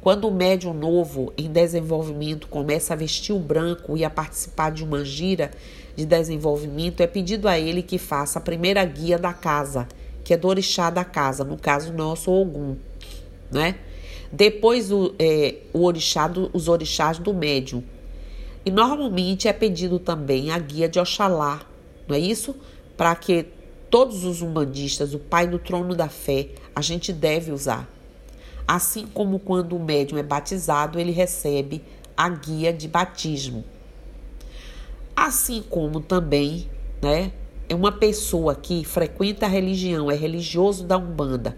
Quando 0.00 0.26
o 0.26 0.34
médium 0.34 0.74
novo 0.74 1.32
em 1.38 1.50
desenvolvimento 1.50 2.48
começa 2.48 2.94
a 2.94 2.96
vestir 2.96 3.32
o 3.32 3.38
branco 3.38 3.96
e 3.96 4.04
a 4.04 4.10
participar 4.10 4.70
de 4.70 4.82
uma 4.82 5.04
gira 5.04 5.52
de 5.94 6.04
desenvolvimento, 6.04 7.00
é 7.00 7.06
pedido 7.06 7.46
a 7.46 7.58
ele 7.58 7.82
que 7.82 7.96
faça 7.96 8.40
a 8.40 8.42
primeira 8.42 8.84
guia 8.84 9.18
da 9.18 9.32
casa, 9.32 9.86
que 10.24 10.34
é 10.34 10.36
do 10.36 10.48
orixá 10.48 10.90
da 10.90 11.04
casa, 11.04 11.44
no 11.44 11.56
caso 11.56 11.92
nosso, 11.92 12.30
Ogum, 12.32 12.76
né? 13.52 13.76
Depois 14.32 14.90
o, 14.90 15.14
é, 15.18 15.56
o 15.72 15.84
orixá 15.84 16.28
do, 16.28 16.50
os 16.52 16.68
orixás 16.68 17.18
do 17.18 17.32
médium. 17.32 17.82
E 18.64 18.70
normalmente 18.70 19.46
é 19.46 19.52
pedido 19.52 19.98
também 19.98 20.50
a 20.50 20.58
guia 20.58 20.88
de 20.88 20.98
Oxalá, 20.98 21.60
não 22.08 22.16
é 22.16 22.18
isso? 22.18 22.56
Para 22.96 23.14
que 23.14 23.46
todos 23.90 24.24
os 24.24 24.42
umbandistas, 24.42 25.14
o 25.14 25.18
pai 25.18 25.46
do 25.46 25.58
trono 25.58 25.94
da 25.94 26.08
fé, 26.08 26.48
a 26.74 26.80
gente 26.80 27.12
deve 27.12 27.52
usar. 27.52 27.88
Assim 28.66 29.06
como 29.06 29.38
quando 29.38 29.76
o 29.76 29.78
médium 29.78 30.18
é 30.18 30.22
batizado, 30.22 30.98
ele 30.98 31.12
recebe 31.12 31.82
a 32.16 32.28
guia 32.28 32.72
de 32.72 32.88
batismo. 32.88 33.64
Assim 35.14 35.62
como 35.70 36.00
também, 36.00 36.68
né, 37.00 37.30
é 37.68 37.74
uma 37.74 37.92
pessoa 37.92 38.54
que 38.54 38.84
frequenta 38.84 39.46
a 39.46 39.48
religião, 39.48 40.10
é 40.10 40.14
religioso 40.14 40.84
da 40.84 40.98
Umbanda. 40.98 41.56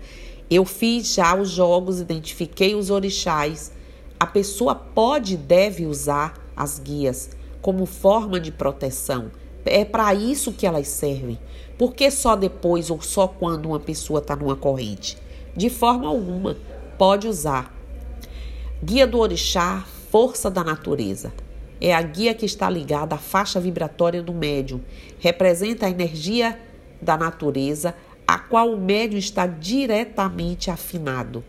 Eu 0.50 0.64
fiz 0.64 1.14
já 1.14 1.34
os 1.34 1.50
jogos, 1.50 2.00
identifiquei 2.00 2.74
os 2.74 2.88
orixás. 2.88 3.70
A 4.18 4.26
pessoa 4.26 4.74
pode 4.74 5.34
e 5.34 5.36
deve 5.36 5.84
usar 5.84 6.34
as 6.56 6.78
guias 6.78 7.30
como 7.60 7.84
forma 7.84 8.40
de 8.40 8.50
proteção. 8.50 9.30
É 9.64 9.84
para 9.84 10.14
isso 10.14 10.52
que 10.52 10.66
elas 10.66 10.88
servem. 10.88 11.38
Por 11.76 11.94
que 11.94 12.10
só 12.10 12.34
depois 12.34 12.90
ou 12.90 13.02
só 13.02 13.28
quando 13.28 13.66
uma 13.66 13.78
pessoa 13.78 14.20
está 14.20 14.34
numa 14.34 14.56
corrente? 14.56 15.18
De 15.54 15.68
forma 15.68 16.08
alguma, 16.08 16.56
pode 16.96 17.28
usar. 17.28 17.74
Guia 18.82 19.06
do 19.06 19.18
Orixá, 19.18 19.84
força 20.10 20.50
da 20.50 20.64
natureza. 20.64 21.32
É 21.80 21.94
a 21.94 22.00
guia 22.00 22.34
que 22.34 22.46
está 22.46 22.70
ligada 22.70 23.14
à 23.16 23.18
faixa 23.18 23.60
vibratória 23.60 24.22
do 24.22 24.32
médium. 24.32 24.80
Representa 25.18 25.86
a 25.86 25.90
energia 25.90 26.58
da 27.00 27.16
natureza, 27.16 27.94
a 28.28 28.38
qual 28.38 28.70
o 28.70 28.76
médium 28.78 29.18
está 29.18 29.46
diretamente 29.46 30.70
afinado. 30.70 31.42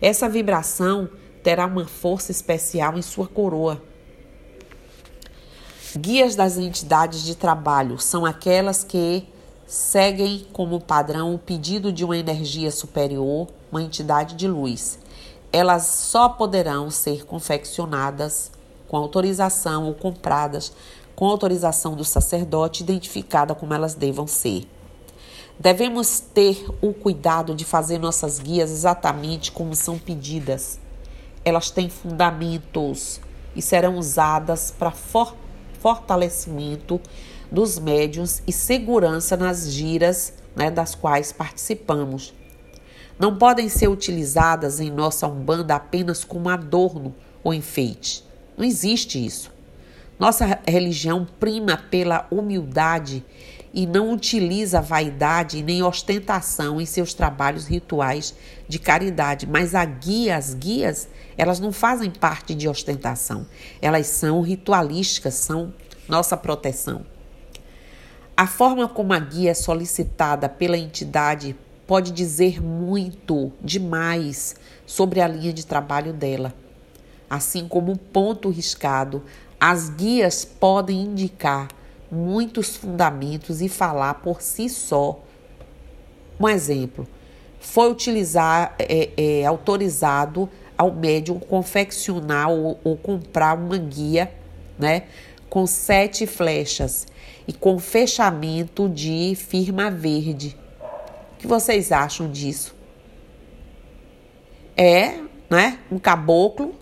Essa 0.00 0.30
vibração 0.30 1.10
terá 1.42 1.66
uma 1.66 1.86
força 1.86 2.32
especial 2.32 2.96
em 2.96 3.02
sua 3.02 3.28
coroa. 3.28 3.82
Guias 5.94 6.34
das 6.34 6.56
entidades 6.56 7.22
de 7.22 7.34
trabalho 7.34 7.98
são 7.98 8.24
aquelas 8.24 8.82
que 8.82 9.28
seguem 9.66 10.46
como 10.54 10.80
padrão 10.80 11.34
o 11.34 11.38
pedido 11.38 11.92
de 11.92 12.02
uma 12.02 12.16
energia 12.16 12.70
superior, 12.70 13.48
uma 13.70 13.82
entidade 13.82 14.36
de 14.36 14.48
luz. 14.48 14.98
Elas 15.52 15.84
só 15.84 16.30
poderão 16.30 16.90
ser 16.90 17.26
confeccionadas 17.26 18.50
com 18.88 18.96
autorização 18.96 19.86
ou 19.86 19.94
compradas 19.94 20.72
com 21.14 21.26
autorização 21.26 21.94
do 21.94 22.06
sacerdote, 22.06 22.82
identificada 22.82 23.54
como 23.54 23.74
elas 23.74 23.94
devam 23.94 24.26
ser. 24.26 24.66
Devemos 25.60 26.20
ter 26.20 26.64
o 26.80 26.94
cuidado 26.94 27.54
de 27.54 27.66
fazer 27.66 27.98
nossas 27.98 28.38
guias 28.38 28.70
exatamente 28.70 29.52
como 29.52 29.76
são 29.76 29.98
pedidas. 29.98 30.80
Elas 31.44 31.70
têm 31.70 31.90
fundamentos 31.90 33.20
e 33.54 33.60
serão 33.60 33.98
usadas 33.98 34.70
para 34.70 34.90
for 34.90 35.36
fortalecimento 35.78 36.98
dos 37.52 37.78
médiuns 37.78 38.42
e 38.46 38.52
segurança 38.54 39.36
nas 39.36 39.70
giras 39.70 40.32
né, 40.56 40.70
das 40.70 40.94
quais 40.94 41.30
participamos. 41.30 42.32
não 43.18 43.36
podem 43.36 43.68
ser 43.68 43.88
utilizadas 43.88 44.80
em 44.80 44.90
nossa 44.90 45.26
Umbanda 45.26 45.74
apenas 45.74 46.24
como 46.24 46.48
adorno 46.48 47.14
ou 47.44 47.52
enfeite. 47.52 48.24
Não 48.56 48.64
existe 48.64 49.22
isso. 49.22 49.52
Nossa 50.18 50.58
religião 50.66 51.26
prima 51.38 51.76
pela 51.90 52.26
humildade 52.30 53.22
e 53.72 53.86
não 53.86 54.12
utiliza 54.12 54.80
vaidade 54.80 55.62
nem 55.62 55.82
ostentação 55.82 56.80
em 56.80 56.86
seus 56.86 57.14
trabalhos 57.14 57.66
rituais 57.66 58.34
de 58.68 58.78
caridade, 58.78 59.46
mas 59.46 59.74
a 59.74 59.84
guia, 59.84 60.36
as 60.36 60.54
guias, 60.54 61.08
elas 61.36 61.60
não 61.60 61.72
fazem 61.72 62.10
parte 62.10 62.54
de 62.54 62.68
ostentação. 62.68 63.46
Elas 63.80 64.08
são 64.08 64.40
ritualísticas, 64.40 65.34
são 65.34 65.72
nossa 66.08 66.36
proteção. 66.36 67.06
A 68.36 68.46
forma 68.46 68.88
como 68.88 69.12
a 69.12 69.18
guia 69.18 69.50
é 69.50 69.54
solicitada 69.54 70.48
pela 70.48 70.76
entidade 70.76 71.56
pode 71.86 72.10
dizer 72.12 72.62
muito, 72.62 73.52
demais, 73.60 74.54
sobre 74.86 75.20
a 75.20 75.28
linha 75.28 75.52
de 75.52 75.66
trabalho 75.66 76.12
dela. 76.12 76.54
Assim 77.28 77.68
como 77.68 77.92
o 77.92 77.98
ponto 77.98 78.48
riscado, 78.48 79.22
as 79.60 79.90
guias 79.90 80.44
podem 80.44 81.02
indicar 81.02 81.68
muitos 82.10 82.76
fundamentos 82.76 83.60
e 83.60 83.68
falar 83.68 84.14
por 84.14 84.42
si 84.42 84.68
só. 84.68 85.20
Um 86.38 86.48
exemplo, 86.48 87.06
foi 87.58 87.90
utilizar, 87.90 88.74
é, 88.78 89.10
é, 89.16 89.46
autorizado 89.46 90.48
ao 90.76 90.92
médium 90.92 91.38
confeccionar 91.38 92.50
ou, 92.50 92.78
ou 92.82 92.96
comprar 92.96 93.56
uma 93.56 93.76
guia, 93.76 94.32
né, 94.78 95.04
com 95.48 95.66
sete 95.66 96.26
flechas 96.26 97.06
e 97.46 97.52
com 97.52 97.78
fechamento 97.78 98.88
de 98.88 99.34
firma 99.36 99.90
verde 99.90 100.56
que 101.40 101.46
vocês 101.46 101.90
acham 101.90 102.30
disso? 102.30 102.74
É, 104.76 105.20
né, 105.48 105.78
um 105.90 105.98
caboclo, 105.98 106.74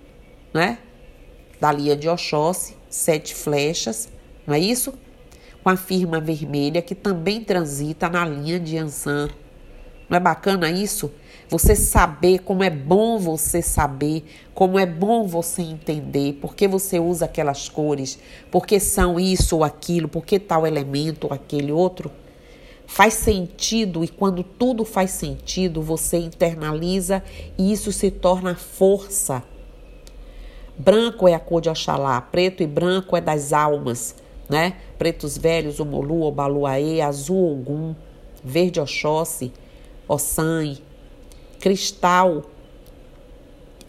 né, 0.53 0.79
da 1.61 1.71
linha 1.71 1.97
de 1.97 2.09
Oxóssi, 2.09 2.77
sete 2.91 3.35
flechas, 3.35 4.09
não 4.47 4.55
é 4.55 4.59
isso? 4.59 4.93
Com 5.69 5.73
a 5.73 5.77
firma 5.77 6.19
vermelha 6.19 6.81
que 6.81 6.95
também 6.95 7.45
transita 7.45 8.09
na 8.09 8.25
linha 8.25 8.59
de 8.59 8.79
Ansan. 8.79 9.29
Não 10.09 10.17
é 10.17 10.19
bacana 10.21 10.71
isso? 10.71 11.13
Você 11.51 11.77
saber 11.77 12.39
como 12.39 12.65
é 12.65 12.71
bom 12.71 13.19
você 13.19 13.61
saber, 13.61 14.25
como 14.55 14.79
é 14.79 14.87
bom 14.87 15.27
você 15.27 15.61
entender 15.61 16.39
por 16.41 16.55
que 16.55 16.67
você 16.67 16.99
usa 16.99 17.27
aquelas 17.27 17.69
cores, 17.69 18.19
por 18.51 18.67
que 18.67 18.81
são 18.81 19.21
isso 19.21 19.57
ou 19.57 19.63
aquilo, 19.63 20.09
por 20.09 20.25
que 20.25 20.39
tal 20.39 20.67
elemento 20.67 21.25
ou 21.25 21.35
aquele 21.35 21.71
outro 21.71 22.11
faz 22.87 23.13
sentido 23.13 24.03
e 24.03 24.09
quando 24.09 24.43
tudo 24.43 24.87
faz 24.87 25.11
sentido, 25.11 25.83
você 25.83 26.17
internaliza 26.17 27.23
e 27.59 27.71
isso 27.71 27.93
se 27.93 28.11
torna 28.11 28.55
força. 28.55 29.43
Branco 30.79 31.29
é 31.29 31.35
a 31.35 31.39
cor 31.39 31.61
de 31.61 31.69
Oxalá, 31.69 32.23
preto 32.23 32.63
e 32.63 32.67
branco 32.67 33.15
é 33.15 33.21
das 33.21 33.53
almas, 33.53 34.15
né? 34.49 34.77
Pretos 34.99 35.39
velhos, 35.39 35.79
Omolu, 35.81 36.23
Obaluaê, 36.23 37.01
azul 37.01 37.53
Ogum, 37.53 37.95
verde 38.43 38.81
Oxóssi, 38.81 39.53
Ossan, 40.09 40.77
cristal 41.61 42.45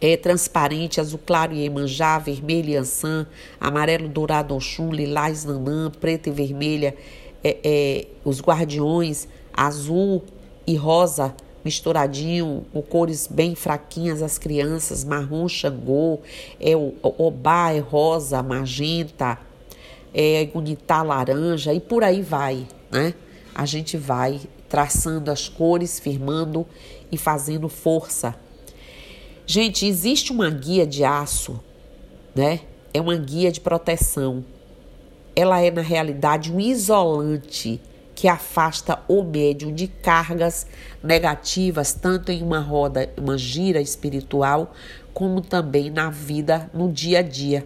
é 0.01 0.15
transparente, 0.15 1.01
azul 1.01 1.19
claro 1.25 1.53
Iemanjá, 1.53 2.19
vermelho 2.19 2.69
Yansan, 2.69 3.27
amarelo 3.59 4.07
dourado 4.07 4.55
Oxum, 4.55 4.91
lilás 4.91 5.43
Nanã, 5.43 5.91
preta 5.91 6.29
e 6.29 6.31
vermelha 6.31 6.95
é, 7.43 7.57
é, 7.63 8.07
os 8.23 8.41
guardiões 8.41 9.27
azul 9.53 10.23
e 10.65 10.75
rosa 10.75 11.35
misturadinho, 11.63 12.65
com 12.71 12.81
cores 12.81 13.27
bem 13.27 13.53
fraquinhas, 13.55 14.21
as 14.21 14.37
crianças, 14.37 15.03
marrom, 15.03 15.47
xangô, 15.47 16.19
é 16.59 16.71
obá 17.01 17.73
é 17.73 17.79
rosa, 17.79 18.41
magenta, 18.41 19.37
é 20.13 20.45
gunitá 20.45 21.03
laranja 21.03 21.73
e 21.73 21.79
por 21.79 22.03
aí 22.03 22.21
vai, 22.21 22.67
né? 22.91 23.13
A 23.53 23.65
gente 23.65 23.97
vai 23.97 24.41
traçando 24.67 25.31
as 25.31 25.49
cores, 25.49 25.99
firmando 25.99 26.65
e 27.11 27.17
fazendo 27.17 27.67
força. 27.67 28.35
Gente, 29.45 29.85
existe 29.85 30.31
uma 30.31 30.49
guia 30.49 30.85
de 30.85 31.03
aço, 31.03 31.59
né? 32.35 32.61
É 32.93 33.01
uma 33.01 33.15
guia 33.15 33.51
de 33.51 33.59
proteção 33.59 34.43
ela 35.39 35.61
é 35.61 35.71
na 35.71 35.81
realidade 35.81 36.51
um 36.51 36.59
isolante 36.59 37.79
que 38.13 38.27
afasta 38.27 38.99
o 39.07 39.23
médium 39.23 39.73
de 39.73 39.87
cargas 39.87 40.67
negativas, 41.01 41.93
tanto 41.93 42.29
em 42.29 42.43
uma 42.43 42.59
roda, 42.59 43.09
uma 43.17 43.37
gira 43.37 43.79
espiritual, 43.79 44.73
como 45.13 45.39
também 45.39 45.89
na 45.89 46.09
vida, 46.09 46.69
no 46.73 46.91
dia 46.91 47.19
a 47.19 47.21
dia. 47.21 47.65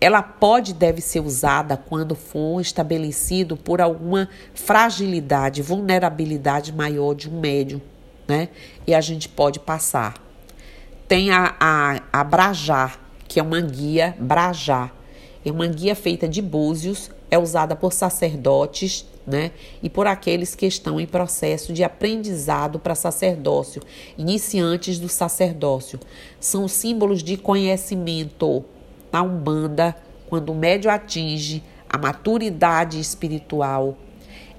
Ela 0.00 0.22
pode 0.22 0.72
e 0.72 0.74
deve 0.74 1.00
ser 1.00 1.20
usada 1.20 1.76
quando 1.76 2.14
for 2.14 2.60
estabelecido 2.60 3.56
por 3.56 3.80
alguma 3.80 4.28
fragilidade, 4.54 5.62
vulnerabilidade 5.62 6.72
maior 6.72 7.14
de 7.14 7.30
um 7.30 7.40
médium, 7.40 7.80
né? 8.28 8.48
E 8.86 8.94
a 8.94 9.00
gente 9.00 9.28
pode 9.28 9.58
passar. 9.58 10.14
Tem 11.08 11.30
a, 11.30 11.54
a, 11.58 12.02
a 12.12 12.24
Brajar, 12.24 12.98
que 13.26 13.40
é 13.40 13.42
uma 13.42 13.60
guia 13.60 14.16
Brajar 14.18 14.92
é 15.48 15.52
uma 15.52 15.68
guia 15.68 15.94
feita 15.94 16.28
de 16.28 16.42
búzios, 16.42 17.08
é 17.30 17.38
usada 17.38 17.76
por 17.76 17.92
sacerdotes 17.92 19.06
né, 19.24 19.52
e 19.80 19.88
por 19.88 20.08
aqueles 20.08 20.56
que 20.56 20.66
estão 20.66 20.98
em 20.98 21.06
processo 21.06 21.72
de 21.72 21.84
aprendizado 21.84 22.80
para 22.80 22.96
sacerdócio, 22.96 23.80
iniciantes 24.18 24.98
do 24.98 25.08
sacerdócio. 25.08 26.00
São 26.40 26.66
símbolos 26.66 27.22
de 27.22 27.36
conhecimento 27.36 28.64
na 29.16 29.22
Umbanda, 29.22 29.96
quando 30.28 30.50
o 30.50 30.54
médio 30.54 30.90
atinge 30.90 31.62
a 31.88 31.96
maturidade 31.96 33.00
espiritual, 33.00 33.96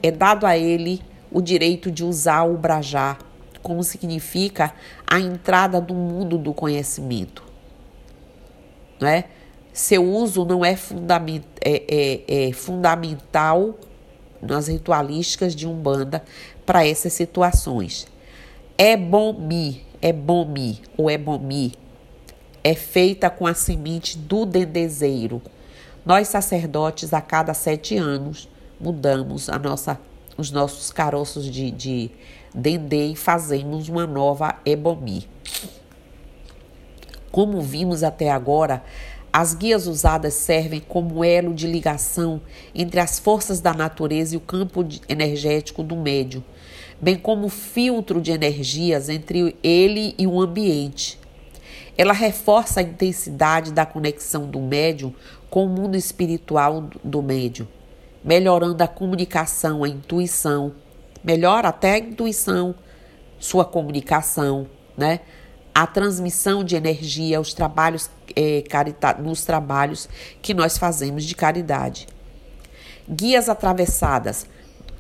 é 0.02 0.10
dado 0.10 0.48
a 0.48 0.58
ele 0.58 1.00
o 1.32 1.42
direito 1.42 1.92
de 1.92 2.04
usar 2.04 2.44
o 2.44 2.58
brajá, 2.58 3.18
como 3.62 3.84
significa 3.84 4.74
a 5.06 5.20
entrada 5.20 5.80
do 5.80 5.94
mundo 5.94 6.40
do 6.40 6.56
conhecimento. 6.56 7.44
Não 9.00 9.08
é? 9.08 9.26
Seu 9.72 10.04
uso 10.04 10.44
não 10.44 10.66
é, 10.66 10.76
fundament, 10.76 11.44
é, 11.64 11.84
é, 11.88 12.48
é 12.48 12.52
fundamental 12.52 13.76
nas 14.42 14.68
ritualísticas 14.68 15.56
de 15.56 15.68
Umbanda 15.68 16.24
para 16.66 16.88
essas 16.88 17.14
situações. 17.14 18.08
É 18.76 18.98
bomi, 18.98 19.86
é 20.02 20.12
bomi 20.12 20.82
ou 20.98 21.12
é 21.12 21.18
bomi, 21.18 21.74
é 22.68 22.76
feita 22.76 23.30
com 23.30 23.48
a 23.48 23.54
semente 23.54 24.18
do 24.18 24.46
dendezeiro. 24.46 25.42
Nós 26.06 26.28
sacerdotes, 26.28 27.14
a 27.14 27.22
cada 27.22 27.54
sete 27.54 27.96
anos, 27.96 28.50
mudamos 28.78 29.48
a 29.48 29.58
nossa, 29.58 29.98
os 30.38 30.52
nossos 30.52 30.92
caroços 30.92 31.46
de, 31.46 31.72
de 31.72 32.12
dendê 32.54 33.08
e 33.08 33.16
fazemos 33.16 33.88
uma 33.88 34.06
nova 34.06 34.58
ebomi. 34.66 35.30
Como 37.32 37.62
vimos 37.62 38.04
até 38.04 38.30
agora, 38.30 38.84
as 39.32 39.54
guias 39.54 39.88
usadas 39.88 40.34
servem 40.34 40.82
como 40.82 41.24
elo 41.24 41.54
de 41.54 41.68
ligação 41.68 42.42
entre 42.76 43.00
as 43.00 43.18
forças 43.18 43.62
da 43.62 43.74
natureza 43.74 44.36
e 44.36 44.38
o 44.38 44.42
campo 44.42 44.86
energético 45.08 45.84
do 45.84 45.96
médium, 45.96 46.44
bem 47.00 47.16
como 47.16 47.48
filtro 47.48 48.20
de 48.20 48.34
energias 48.34 49.08
entre 49.08 49.56
ele 49.64 50.14
e 50.18 50.28
o 50.28 50.42
ambiente. 50.42 51.18
Ela 51.98 52.14
reforça 52.14 52.80
a 52.80 52.84
intensidade 52.84 53.72
da 53.72 53.86
conexão 53.86 54.46
do 54.46 54.62
médium 54.62 55.14
com 55.50 55.66
o 55.66 55.70
mundo 55.70 55.98
espiritual 55.98 56.90
do 57.04 57.22
médium, 57.24 57.68
melhorando 58.24 58.84
a 58.84 58.88
comunicação, 58.88 59.84
a 59.84 59.90
intuição, 59.90 60.74
melhora 61.24 61.70
até 61.70 61.94
a 61.94 61.98
intuição, 61.98 62.76
sua 63.40 63.66
comunicação, 63.66 64.68
né? 64.96 65.22
a 65.74 65.86
transmissão 65.86 66.64
de 66.64 66.76
energia 66.76 67.38
aos 67.38 67.54
trabalhos, 67.54 68.10
é, 68.36 68.64
carita 68.64 69.14
nos 69.14 69.46
trabalhos 69.46 70.10
que 70.42 70.54
nós 70.54 70.78
fazemos 70.78 71.24
de 71.24 71.36
caridade. 71.36 72.08
Guias 73.08 73.48
atravessadas, 73.48 74.48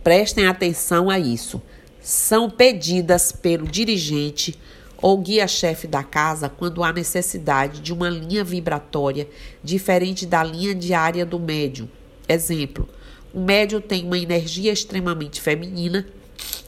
prestem 0.03 0.47
atenção 0.47 1.09
a 1.09 1.17
isso. 1.17 1.61
São 1.99 2.49
pedidas 2.49 3.31
pelo 3.31 3.67
dirigente 3.67 4.57
ou 5.01 5.17
guia-chefe 5.17 5.87
da 5.87 6.03
casa 6.03 6.49
quando 6.49 6.83
há 6.83 6.91
necessidade 6.91 7.81
de 7.81 7.93
uma 7.93 8.09
linha 8.09 8.43
vibratória 8.43 9.27
diferente 9.63 10.25
da 10.25 10.43
linha 10.43 10.73
diária 10.73 11.25
do 11.25 11.39
médium. 11.39 11.87
Exemplo: 12.27 12.87
o 13.33 13.39
médium 13.39 13.81
tem 13.81 14.05
uma 14.05 14.17
energia 14.17 14.71
extremamente 14.71 15.39
feminina 15.39 16.05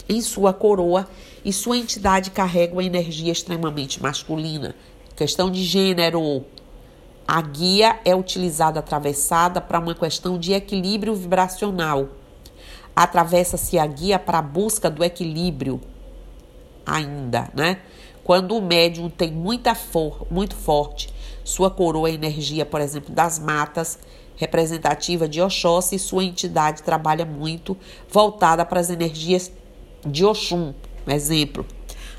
em 0.07 0.21
sua 0.21 0.53
coroa 0.53 1.07
e 1.43 1.53
sua 1.53 1.77
entidade 1.77 2.31
carrega 2.31 2.73
uma 2.73 2.83
energia 2.83 3.31
extremamente 3.31 4.01
masculina. 4.01 4.75
Questão 5.15 5.49
de 5.49 5.63
gênero. 5.63 6.45
A 7.27 7.41
guia 7.41 7.99
é 8.03 8.15
utilizada 8.15 8.79
atravessada 8.79 9.61
para 9.61 9.79
uma 9.79 9.93
questão 9.93 10.37
de 10.39 10.53
equilíbrio 10.53 11.13
vibracional. 11.13 12.09
Atravessa-se 12.95 13.77
a 13.77 13.85
guia 13.85 14.17
para 14.17 14.39
a 14.39 14.41
busca 14.41 14.89
do 14.89 15.03
equilíbrio. 15.03 15.79
ainda, 16.85 17.49
né? 17.53 17.77
Quando 18.29 18.55
o 18.55 18.61
médium 18.61 19.09
tem 19.09 19.31
muita 19.31 19.73
for, 19.73 20.27
muito 20.29 20.55
forte 20.55 21.11
sua 21.43 21.71
coroa 21.71 22.11
energia, 22.11 22.63
por 22.63 22.79
exemplo, 22.79 23.11
das 23.11 23.39
matas, 23.39 23.97
representativa 24.35 25.27
de 25.27 25.41
Oxóssi, 25.41 25.97
sua 25.97 26.23
entidade 26.23 26.83
trabalha 26.83 27.25
muito 27.25 27.75
voltada 28.07 28.63
para 28.63 28.79
as 28.79 28.91
energias 28.91 29.51
de 30.05 30.23
Oxum, 30.23 30.75
exemplo. 31.07 31.65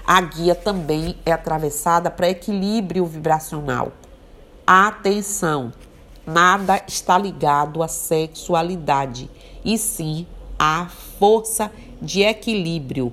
A 0.05 0.20
guia 0.20 0.57
também 0.57 1.14
é 1.25 1.31
atravessada 1.31 2.11
para 2.11 2.29
equilíbrio 2.29 3.07
vibracional. 3.07 3.92
Atenção! 4.66 5.73
Nada 6.27 6.83
está 6.88 7.16
ligado 7.16 7.85
à 7.85 7.87
sexualidade, 7.87 9.31
e 9.64 9.79
sim 9.79 10.27
à 10.59 10.88
força 11.20 11.70
de 12.03 12.23
equilíbrio, 12.23 13.12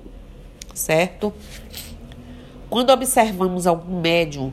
certo? 0.74 1.32
Quando 2.70 2.90
observamos 2.90 3.66
algum 3.66 3.98
médium 3.98 4.52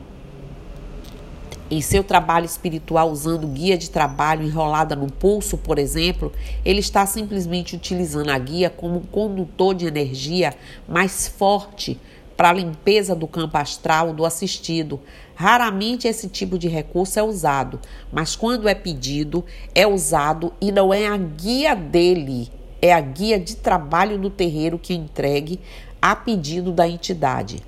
em 1.70 1.82
seu 1.82 2.02
trabalho 2.02 2.46
espiritual 2.46 3.10
usando 3.10 3.46
guia 3.46 3.76
de 3.76 3.90
trabalho 3.90 4.42
enrolada 4.42 4.96
no 4.96 5.12
pulso, 5.12 5.58
por 5.58 5.78
exemplo, 5.78 6.32
ele 6.64 6.80
está 6.80 7.04
simplesmente 7.04 7.76
utilizando 7.76 8.30
a 8.30 8.38
guia 8.38 8.70
como 8.70 9.00
um 9.00 9.02
condutor 9.02 9.74
de 9.74 9.84
energia 9.84 10.54
mais 10.88 11.28
forte 11.28 12.00
para 12.38 12.48
a 12.48 12.54
limpeza 12.54 13.14
do 13.14 13.26
campo 13.26 13.58
astral 13.58 14.14
do 14.14 14.24
assistido. 14.24 14.98
Raramente 15.34 16.08
esse 16.08 16.26
tipo 16.26 16.58
de 16.58 16.68
recurso 16.68 17.18
é 17.18 17.22
usado, 17.22 17.78
mas 18.10 18.34
quando 18.34 18.66
é 18.66 18.74
pedido, 18.74 19.44
é 19.74 19.86
usado 19.86 20.54
e 20.58 20.72
não 20.72 20.94
é 20.94 21.06
a 21.06 21.18
guia 21.18 21.74
dele, 21.74 22.50
é 22.80 22.94
a 22.94 23.00
guia 23.00 23.38
de 23.38 23.56
trabalho 23.56 24.18
do 24.18 24.30
terreiro 24.30 24.78
que 24.78 24.94
é 24.94 24.96
entregue 24.96 25.60
a 26.00 26.16
pedido 26.16 26.72
da 26.72 26.88
entidade. 26.88 27.62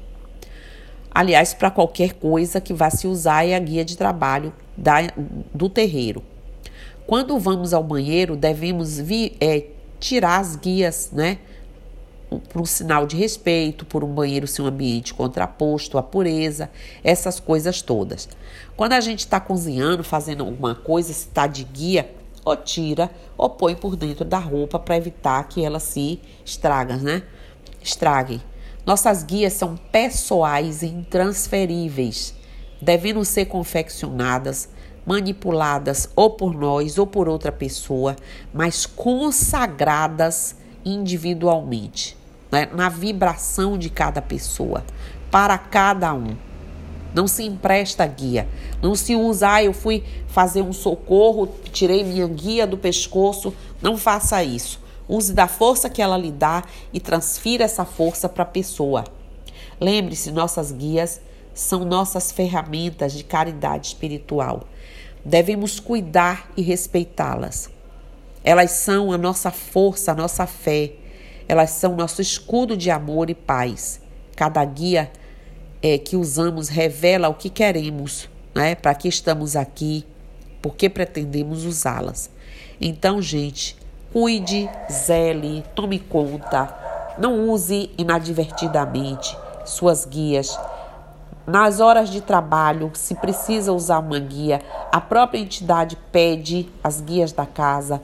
Aliás, 1.10 1.54
para 1.54 1.70
qualquer 1.70 2.14
coisa 2.14 2.60
que 2.60 2.72
vá 2.72 2.90
se 2.90 3.06
usar 3.06 3.46
é 3.46 3.54
a 3.54 3.58
guia 3.58 3.84
de 3.84 3.96
trabalho 3.96 4.52
da, 4.76 4.98
do 5.54 5.68
terreiro. 5.68 6.22
Quando 7.06 7.38
vamos 7.38 7.72
ao 7.72 7.82
banheiro, 7.82 8.36
devemos 8.36 8.98
vi, 8.98 9.36
é, 9.40 9.64
tirar 9.98 10.38
as 10.38 10.56
guias, 10.56 11.10
né? 11.12 11.38
Por 12.50 12.60
um 12.60 12.66
sinal 12.66 13.06
de 13.06 13.16
respeito, 13.16 13.86
por 13.86 14.04
um 14.04 14.12
banheiro 14.12 14.46
ser 14.46 14.62
um 14.62 14.66
ambiente 14.66 15.14
contraposto 15.14 15.96
à 15.96 16.02
pureza, 16.02 16.70
essas 17.02 17.40
coisas 17.40 17.80
todas. 17.80 18.28
Quando 18.76 18.92
a 18.92 19.00
gente 19.00 19.20
está 19.20 19.40
cozinhando, 19.40 20.04
fazendo 20.04 20.44
alguma 20.44 20.74
coisa, 20.74 21.10
se 21.12 21.28
está 21.28 21.46
de 21.46 21.64
guia, 21.64 22.10
ou 22.44 22.56
tira 22.56 23.10
ou 23.36 23.50
põe 23.50 23.74
por 23.74 23.96
dentro 23.96 24.24
da 24.24 24.38
roupa 24.38 24.78
para 24.78 24.96
evitar 24.96 25.46
que 25.48 25.64
ela 25.64 25.78
se 25.78 26.20
né? 27.02 27.22
Estrague. 27.82 28.40
Nossas 28.88 29.22
guias 29.22 29.52
são 29.52 29.76
pessoais 29.92 30.80
e 30.80 30.86
intransferíveis, 30.86 32.34
devendo 32.80 33.22
ser 33.22 33.44
confeccionadas, 33.44 34.70
manipuladas 35.04 36.08
ou 36.16 36.30
por 36.30 36.54
nós 36.54 36.96
ou 36.96 37.06
por 37.06 37.28
outra 37.28 37.52
pessoa, 37.52 38.16
mas 38.50 38.86
consagradas 38.86 40.56
individualmente, 40.86 42.16
né? 42.50 42.66
na 42.72 42.88
vibração 42.88 43.76
de 43.76 43.90
cada 43.90 44.22
pessoa, 44.22 44.82
para 45.30 45.58
cada 45.58 46.14
um. 46.14 46.34
Não 47.14 47.28
se 47.28 47.42
empresta 47.42 48.06
guia. 48.06 48.48
Não 48.80 48.94
se 48.94 49.14
usa, 49.14 49.52
ah, 49.52 49.62
eu 49.62 49.74
fui 49.74 50.02
fazer 50.28 50.62
um 50.62 50.72
socorro, 50.72 51.46
tirei 51.72 52.02
minha 52.02 52.26
guia 52.26 52.66
do 52.66 52.78
pescoço. 52.78 53.52
Não 53.82 53.98
faça 53.98 54.42
isso. 54.42 54.80
Use 55.08 55.32
da 55.32 55.48
força 55.48 55.88
que 55.88 56.02
ela 56.02 56.18
lhe 56.18 56.30
dá 56.30 56.62
e 56.92 57.00
transfira 57.00 57.64
essa 57.64 57.84
força 57.84 58.28
para 58.28 58.42
a 58.42 58.46
pessoa. 58.46 59.04
Lembre-se, 59.80 60.30
nossas 60.30 60.70
guias 60.70 61.20
são 61.54 61.84
nossas 61.84 62.30
ferramentas 62.30 63.12
de 63.12 63.24
caridade 63.24 63.88
espiritual. 63.88 64.64
Devemos 65.24 65.80
cuidar 65.80 66.50
e 66.56 66.62
respeitá-las. 66.62 67.70
Elas 68.44 68.70
são 68.70 69.12
a 69.12 69.18
nossa 69.18 69.50
força, 69.50 70.12
a 70.12 70.14
nossa 70.14 70.46
fé. 70.46 70.92
Elas 71.48 71.70
são 71.70 71.96
nosso 71.96 72.22
escudo 72.22 72.76
de 72.76 72.90
amor 72.90 73.30
e 73.30 73.34
paz. 73.34 74.00
Cada 74.36 74.64
guia 74.64 75.10
é, 75.82 75.98
que 75.98 76.16
usamos 76.16 76.68
revela 76.68 77.28
o 77.28 77.34
que 77.34 77.50
queremos, 77.50 78.28
né? 78.54 78.74
para 78.74 78.94
que 78.94 79.08
estamos 79.08 79.56
aqui, 79.56 80.04
por 80.62 80.76
que 80.76 80.88
pretendemos 80.88 81.64
usá-las. 81.64 82.30
Então, 82.80 83.20
gente, 83.20 83.76
Cuide, 84.10 84.70
zele, 84.90 85.62
tome 85.74 85.98
conta. 85.98 86.74
Não 87.18 87.50
use 87.50 87.90
inadvertidamente 87.98 89.36
suas 89.66 90.06
guias. 90.06 90.58
Nas 91.46 91.78
horas 91.78 92.08
de 92.08 92.22
trabalho, 92.22 92.90
se 92.94 93.14
precisa 93.14 93.70
usar 93.70 93.98
uma 93.98 94.18
guia, 94.18 94.62
a 94.90 94.98
própria 94.98 95.38
entidade 95.38 95.96
pede 96.10 96.70
as 96.82 97.02
guias 97.02 97.32
da 97.32 97.44
casa 97.44 98.02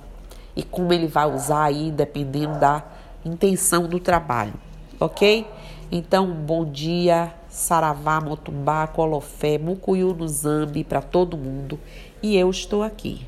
e 0.54 0.62
como 0.62 0.92
ele 0.92 1.06
vai 1.06 1.30
usar 1.32 1.64
aí, 1.64 1.90
dependendo 1.90 2.58
da 2.58 2.82
intenção 3.24 3.88
do 3.88 3.98
trabalho, 3.98 4.54
ok? 5.00 5.46
Então, 5.90 6.30
bom 6.32 6.64
dia, 6.64 7.32
Saravá, 7.48 8.20
Motumbá, 8.20 8.86
Colofé, 8.86 9.56
Mucuyu 9.56 10.14
no 10.14 10.28
Zambi 10.28 10.84
para 10.84 11.00
todo 11.00 11.36
mundo 11.36 11.78
e 12.22 12.36
eu 12.36 12.50
estou 12.50 12.82
aqui. 12.82 13.26